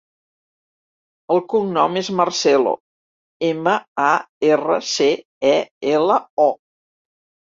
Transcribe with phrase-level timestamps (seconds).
[1.33, 2.73] El cognom és Marcelo:
[3.49, 3.75] ema,
[4.07, 4.11] a,
[4.51, 5.11] erra, ce,
[5.55, 5.57] e,
[5.99, 6.17] ela,
[6.49, 6.53] o.